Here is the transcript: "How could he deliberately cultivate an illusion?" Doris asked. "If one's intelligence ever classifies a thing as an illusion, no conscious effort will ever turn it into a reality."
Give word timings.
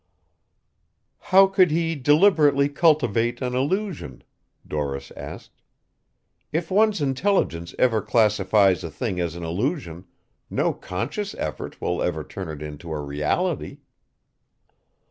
"How 1.29 1.45
could 1.45 1.69
he 1.69 1.93
deliberately 1.93 2.69
cultivate 2.69 3.39
an 3.39 3.53
illusion?" 3.53 4.23
Doris 4.67 5.11
asked. 5.15 5.61
"If 6.51 6.71
one's 6.71 7.01
intelligence 7.03 7.75
ever 7.77 8.01
classifies 8.01 8.83
a 8.83 8.89
thing 8.89 9.19
as 9.19 9.35
an 9.35 9.43
illusion, 9.43 10.05
no 10.49 10.73
conscious 10.73 11.35
effort 11.35 11.79
will 11.79 12.01
ever 12.01 12.23
turn 12.23 12.49
it 12.49 12.63
into 12.63 12.91
a 12.91 12.99
reality." 12.99 13.77